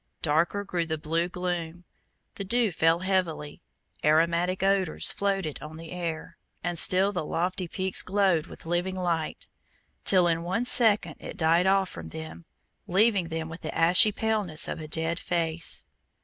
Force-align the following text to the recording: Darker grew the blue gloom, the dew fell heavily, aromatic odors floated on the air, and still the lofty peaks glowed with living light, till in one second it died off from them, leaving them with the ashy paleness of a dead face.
Darker 0.23 0.63
grew 0.63 0.87
the 0.87 0.97
blue 0.97 1.29
gloom, 1.29 1.85
the 2.33 2.43
dew 2.43 2.71
fell 2.71 3.01
heavily, 3.01 3.61
aromatic 4.03 4.63
odors 4.63 5.11
floated 5.11 5.61
on 5.61 5.77
the 5.77 5.91
air, 5.91 6.39
and 6.63 6.79
still 6.79 7.11
the 7.11 7.23
lofty 7.23 7.67
peaks 7.67 8.01
glowed 8.01 8.47
with 8.47 8.65
living 8.65 8.95
light, 8.95 9.47
till 10.03 10.25
in 10.27 10.41
one 10.41 10.65
second 10.65 11.17
it 11.19 11.37
died 11.37 11.67
off 11.67 11.87
from 11.89 12.09
them, 12.09 12.45
leaving 12.87 13.27
them 13.27 13.47
with 13.47 13.61
the 13.61 13.77
ashy 13.77 14.11
paleness 14.11 14.67
of 14.67 14.79
a 14.79 14.87
dead 14.87 15.19
face. 15.19 15.85